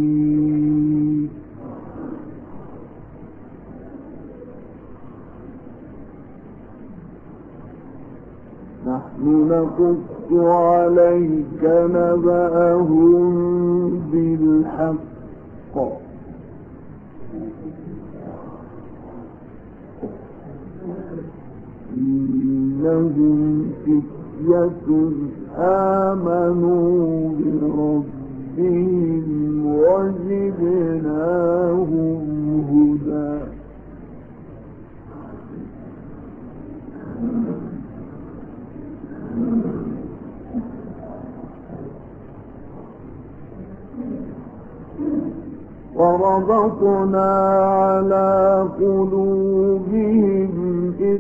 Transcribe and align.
نحن 8.88 9.24
نقص 9.50 10.32
عليك 10.34 11.64
نبأهم 11.96 13.34
بالحق. 14.12 15.17
إنهم 21.98 23.72
فتية 23.86 24.88
آمنوا 25.58 27.30
بربهم 27.40 29.28
وزدناهم 29.66 31.38
هدى. 32.70 33.57
وربطنا 45.98 47.30
على 47.64 48.66
قلوبهم 48.80 50.50
إذ 51.00 51.20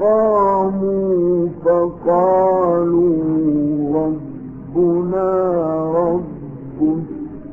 قاموا 0.00 1.48
فقالوا 1.64 3.14
ربنا 3.94 5.30
رب 5.92 6.24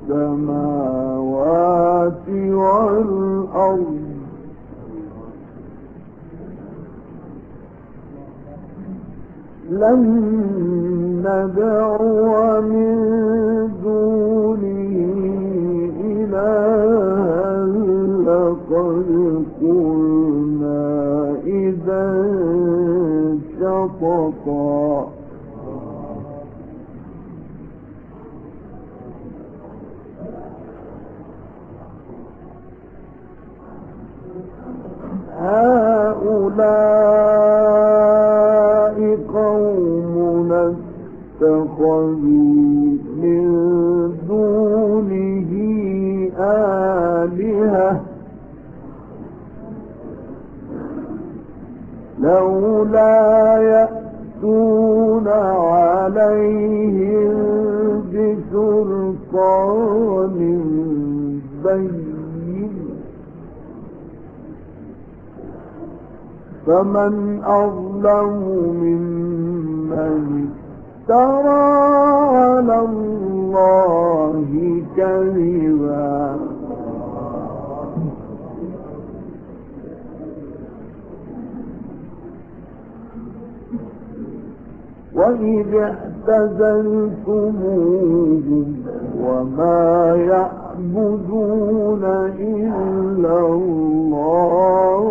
السماوات 0.09 1.09
والأرض 2.29 4.03
لن 9.69 10.01
ندعو 11.25 12.61
من 12.61 13.62
لقد 18.73 19.43
قلنا 19.61 21.35
إذا 21.45 22.05
شططا 23.59 25.07
هؤلاء 38.23 39.17
قوم 39.33 40.51
اتخذوا 41.41 42.42
لولا 52.93 53.57
يأتون 53.57 55.27
عليهم 55.27 56.43
بسلطان 58.13 59.59
بين. 61.63 62.73
فمن 66.67 67.13
أظلم 67.43 68.33
ممن 68.81 70.47
افترى 71.09 71.63
على 72.37 72.77
الله 72.79 74.47
كذبا. 74.97 76.13
وإذ 85.15 85.75
اعتزلتموهم 85.75 87.13
وما 89.23 90.15
يعبدون 90.15 92.03
إلا 92.39 93.39
الله. 93.39 95.03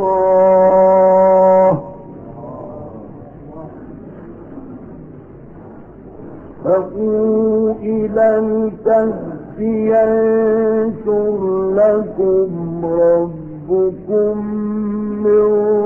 فقوا 6.64 7.72
إلى 7.82 8.38
الكهف 8.38 9.58
ينشر 9.58 11.38
لكم 11.70 12.50
ربكم 12.84 13.41
من 15.24 15.42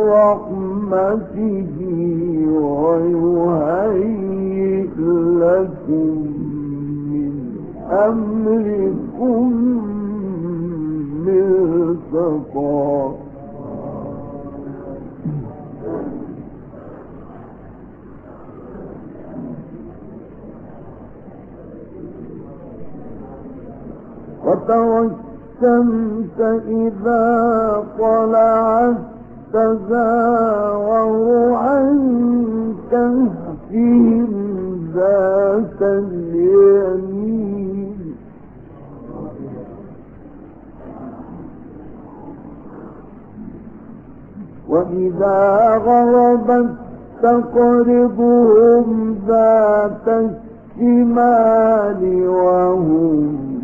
رحمته 0.09 1.77
ويهيئ 2.87 4.07
لكم 5.41 6.17
من 7.11 7.33
أمركم 7.91 9.53
مرفقا 11.27 13.15
وترى 24.47 25.26
الشمس 25.63 26.41
إذا 26.69 27.85
طلعت 27.99 28.97
تزاور 29.53 31.17
عن 31.55 31.99
كهفهم 32.91 34.31
ذات 34.95 35.83
اليمين. 35.83 37.37
وإذا 44.69 45.77
غربت 45.87 46.71
تقرضهم 47.23 49.17
ذات 49.29 50.09
الشمال 50.79 52.03
وهم 52.29 53.56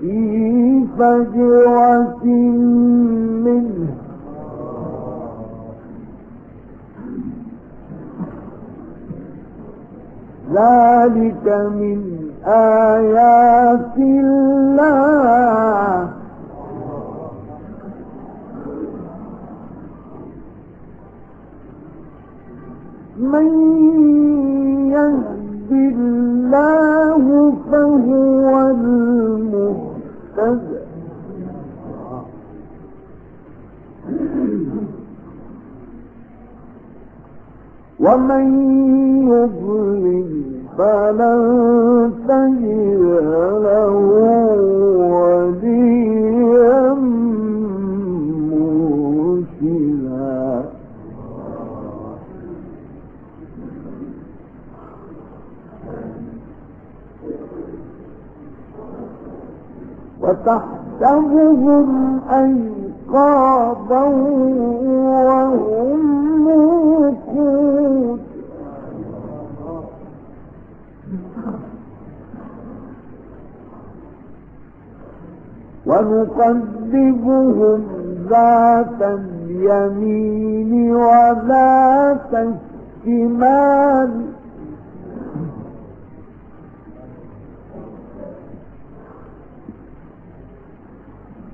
في 0.00 0.84
فجوة 0.98 2.24
منه. 3.44 3.88
ذلك 10.52 11.46
من 11.80 12.00
آيات 12.46 13.96
الله. 13.98 15.36
من 23.18 23.48
يهد 24.92 25.72
الله 25.72 27.52
فهو 27.72 28.35
المهتد 30.38 30.86
ومن 38.00 38.46
يضلل 39.28 40.42
فلن 40.78 42.12
تجد 42.28 43.00
له 43.62 44.45
تحسبهم 60.22 62.20
أيقاظا 62.30 64.04
وهم 65.24 66.00
موقود 66.44 68.20
ونقلبهم 75.86 77.82
ذات 78.30 79.02
اليمين 79.02 80.96
وذات 80.96 82.32
الشمال 83.04 84.10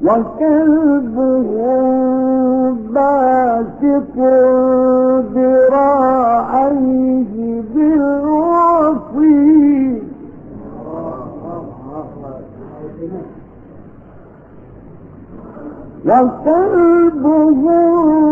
وكلبهم 0.04 1.92
باسط 2.94 4.16
ذراعيه 5.34 6.82
بالوصيد 7.74 9.22
وكلبهم 16.92 18.31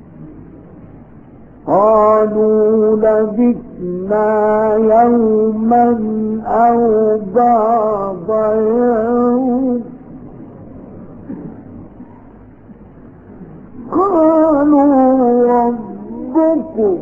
قالوا 1.67 2.95
لبثنا 2.95 4.75
يوما 4.75 5.97
أو 6.45 7.19
بعض 7.35 8.29
يوم. 8.55 9.81
قالوا 13.91 15.47
ربكم 15.51 16.97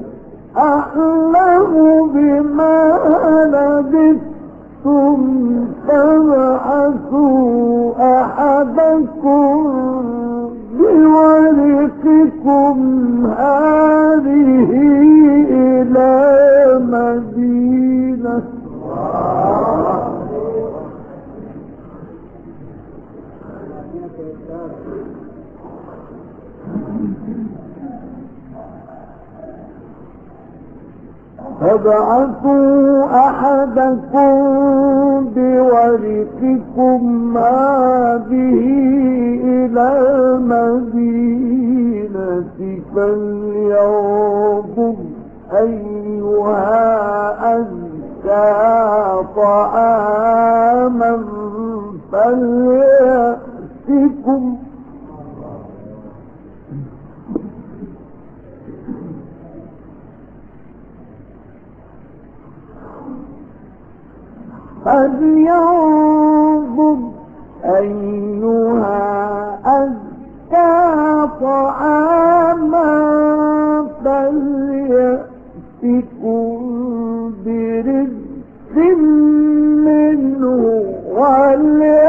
أعلم 0.58 2.08
بما 2.14 3.00
لبثتم 3.46 5.20
فابعثوا 5.88 7.40
أحدكم 8.22 9.60
بورقكم 10.80 12.78
هذه 13.38 14.70
إلى 15.52 16.12
مدينة 16.92 18.59
فابعثوا 31.62 33.06
أحدكم 33.28 34.32
بورقكم 35.36 37.38
هذه 37.38 38.60
إلى 39.44 39.88
المدينة 41.00 42.44
فلينظر 42.96 44.96
أيها 45.54 46.78
أزكى 47.58 49.26
طعاما 49.36 51.14
فليأتكم 53.90 54.42
فلينظر 65.70 66.98
أيها 67.66 69.00
أزكى 69.66 71.28
طعاما 71.42 72.90
فليأتكم 74.06 75.30
برزق 77.46 78.78
منه 79.86 80.62
وليتلطف 81.12 82.09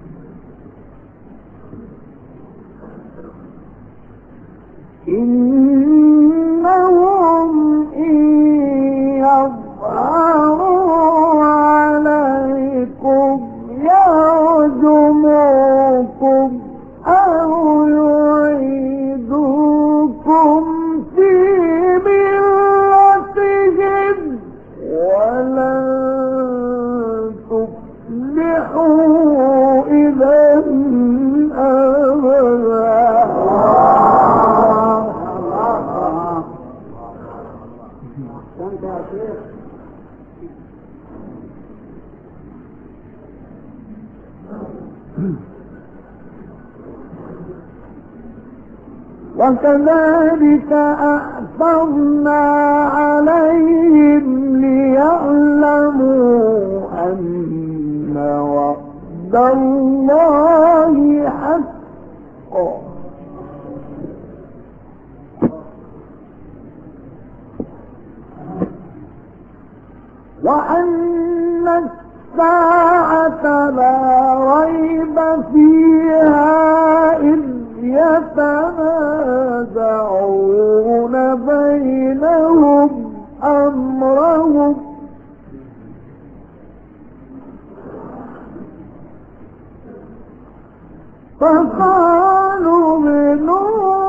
وكذلك 49.39 50.71
أعثرنا 50.73 52.41
عليهم 52.93 54.57
ليعلموا 54.57 56.01
أن 57.03 58.17
وعد 58.17 59.35
الله 59.35 61.29
حق. 61.29 61.71
وأن 70.43 71.89
الساعة 72.31 73.69
لا 73.69 74.35
ريب 74.55 75.17
فيها 75.53 77.17
إذ 77.19 77.39
يتنازعون 77.83 79.15
بينهم 81.35 82.89
أمرهم. 83.43 84.75
فقالوا 91.39 92.99
بنور 92.99 94.00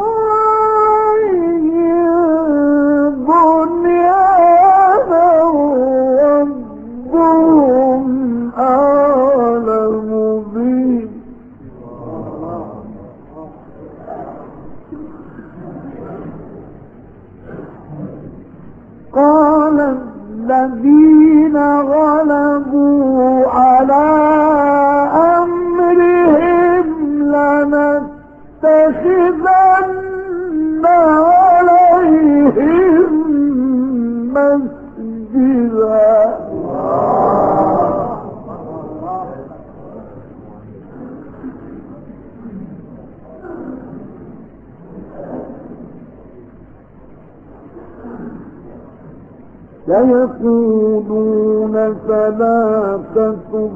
سيقولون 50.82 51.94
ثلاثة 52.06 53.70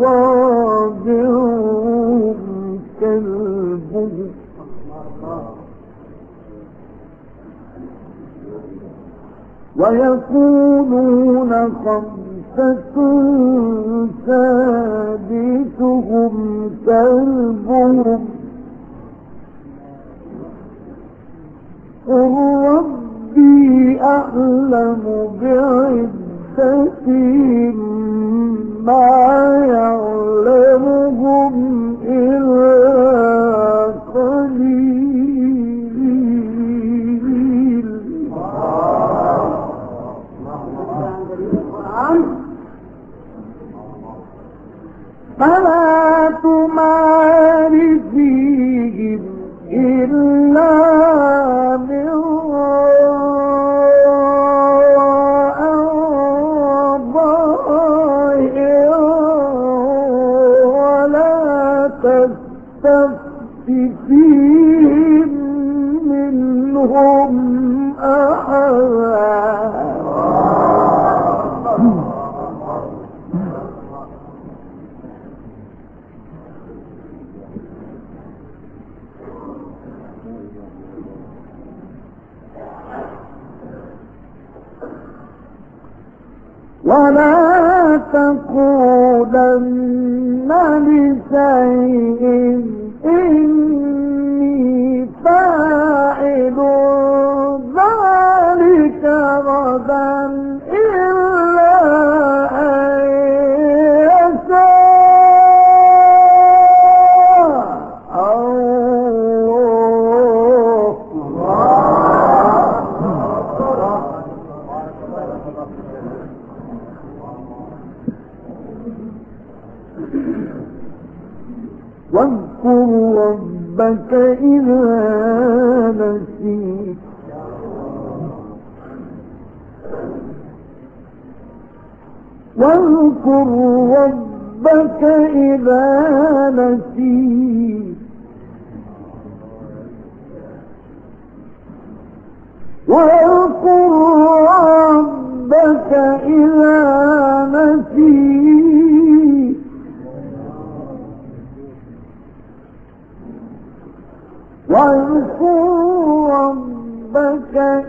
رابعهم 0.00 1.18
كلبهم 3.00 4.10
ويقولون 9.76 11.52
خمسة 11.84 12.96
سادسهم 14.26 16.34
كلبهم. 16.86 18.20
قل 22.08 22.32
ربي 22.68 24.00
أعلم 24.02 25.04
بعدتهم 26.57 27.77
ما 28.85 29.65
يعلمهم 29.69 31.53
إلا 32.05 32.73
قليل 34.13 34.93
فلا 45.39 46.31
تمار 46.43 47.06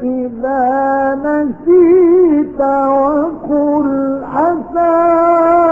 إذا 0.04 1.16
نسيت 1.26 2.62
وقل 2.62 4.22
حسن 4.34 5.69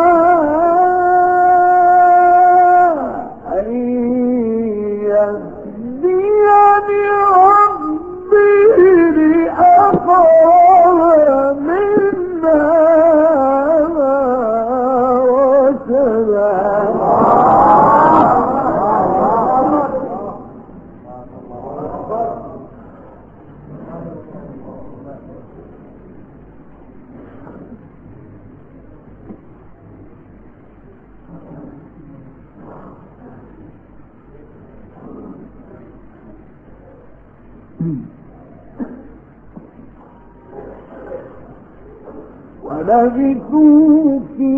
ولبثوا 42.63 44.19
في 44.37 44.53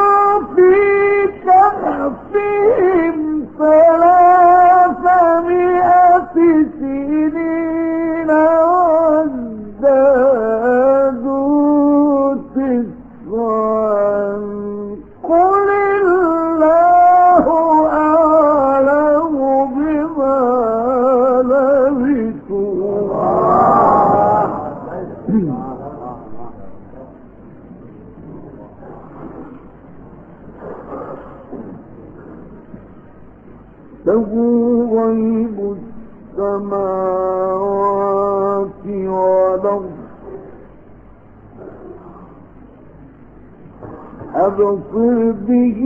أبصر 44.35 45.31
به 45.47 45.81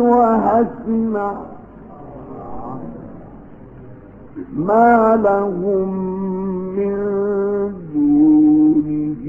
وأسمع. 0.00 1.34
ما 4.56 5.16
لهم 5.24 5.88
من 6.76 6.96
دونه 7.94 9.24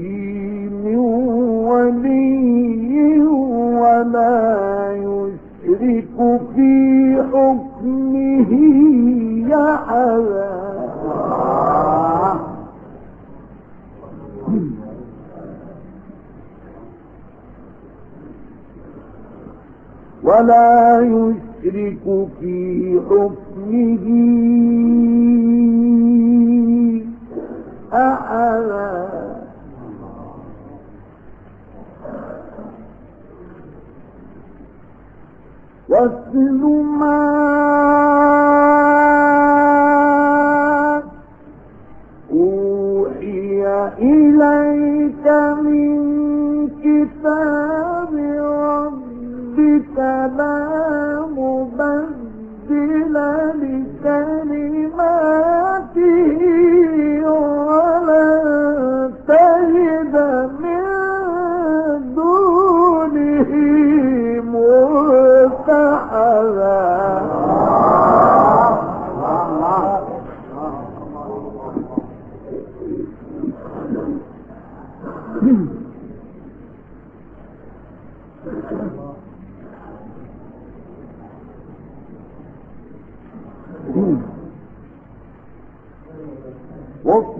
من 0.84 0.96
ولي 1.68 3.20
ولا 3.80 4.92
يشرك 4.92 6.40
في 6.54 7.16
حكمه 7.32 8.50
أحدا 9.54 10.63
ولا 20.24 21.00
يشرك 21.00 22.28
في 22.40 23.00
حكمه 23.08 24.04
أحدا. 27.92 29.08
واتل 35.88 36.62
ما 37.00 37.53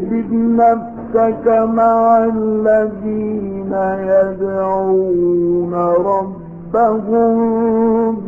واصبر 0.01 0.25
نفسك 0.33 1.47
مع 1.75 2.25
الذين 2.25 3.73
يدعون 4.11 5.75
ربهم 6.07 7.37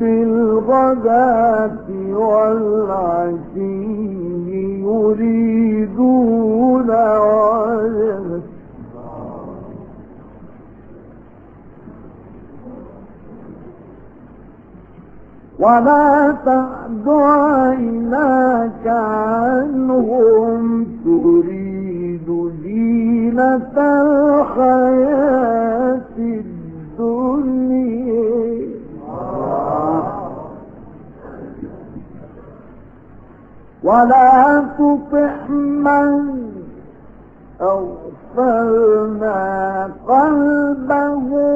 بالغداة 0.00 1.76
والعشي 2.12 3.87
يريدون 4.83 6.90
وجهه 6.90 8.40
ولا 15.59 16.35
تعد 16.45 17.09
عيناك 17.09 18.87
عنهم 18.87 20.87
تريد 21.05 22.53
زينة 22.62 23.77
الحياة 24.47 26.01
الدنيا. 26.19 27.57
ولا 33.85 34.64
تطع 34.79 35.49
من 35.49 36.37
أغفلنا 38.37 39.88
قلبه 40.09 41.56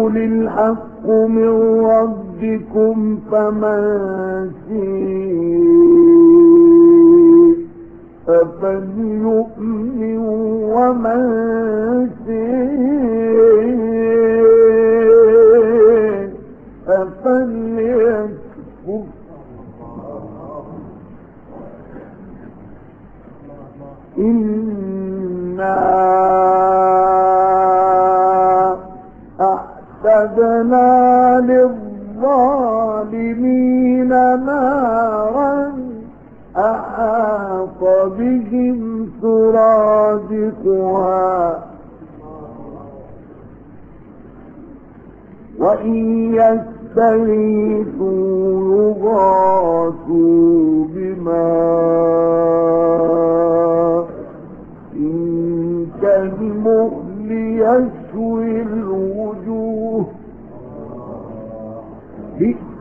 وقل 0.00 0.16
الحق 0.16 1.06
من 1.08 1.84
ربكم 1.84 3.18
فمن 3.32 4.50
شيء 4.68 5.60
فليؤمن 8.62 10.18
ومن 10.74 11.20
شيء 12.26 13.80
فليكفر 17.24 19.04
إنا 24.18 26.29
أعتدنا 30.06 31.40
للظالمين 32.20 34.08
نارا 34.46 35.72
أحاط 36.56 37.82
بهم 38.18 39.08
سرادقها 39.22 41.18
وإن 45.58 46.34
يستغيثوا 46.34 48.20
يغاثوا 48.76 50.84
بماء 50.94 51.40
إن 54.96 55.86
كالمهل 56.02 57.30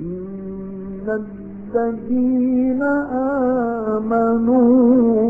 إن 0.00 1.06
الذين 1.74 2.82
آمنوا 3.92 5.29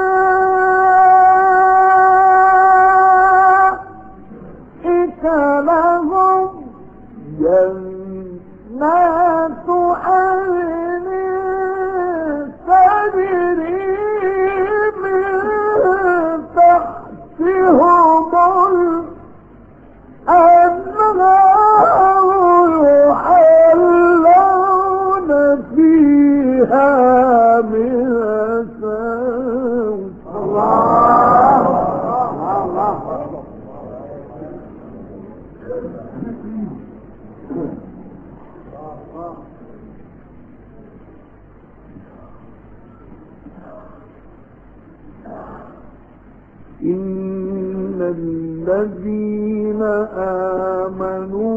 الذين 48.81 49.81
آمنوا 50.17 51.55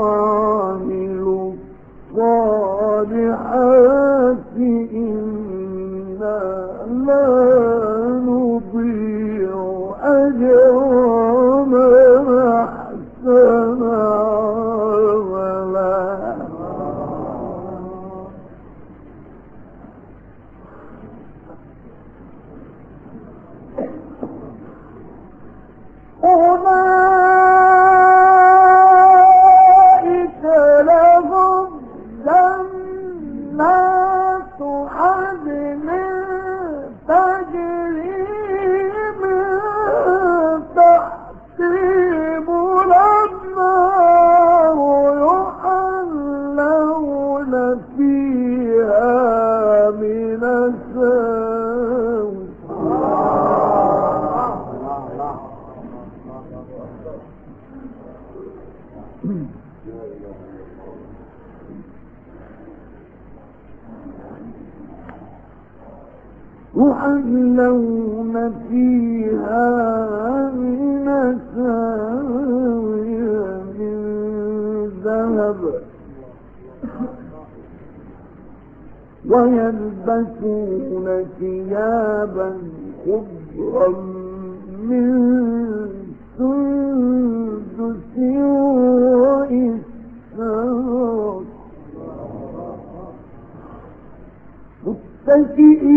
وعملوا 0.00 1.52
الصالحات 3.06 4.56
إنا 4.94 6.40
لا 7.06 7.75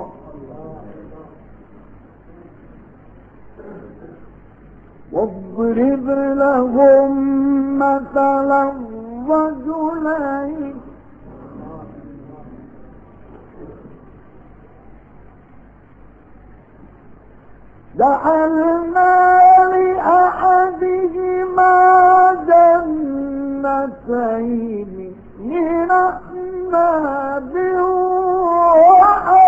واضرب 5.12 6.06
لهم 6.36 7.12
مثلا 7.78 8.72
رجلين 9.28 10.77
جعلنا 17.98 19.38
لأحدهما 19.74 21.74
جنتين 23.68 25.12
من 25.40 25.90
أعناب 25.90 27.52
وحفظناهما 28.78 29.47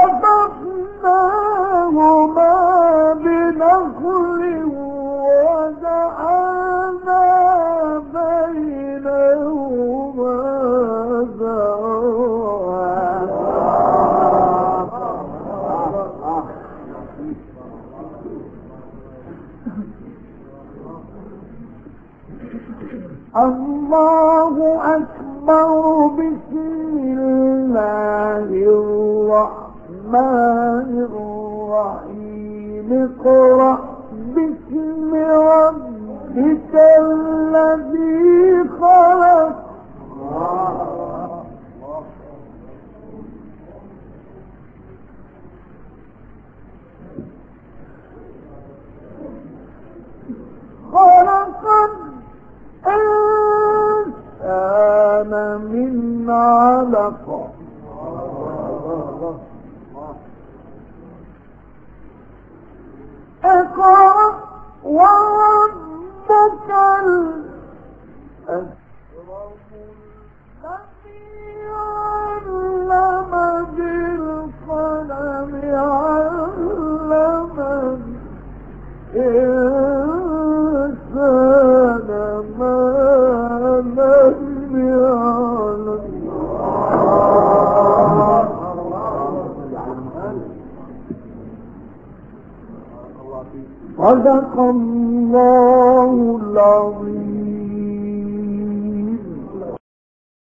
علق 56.89 57.18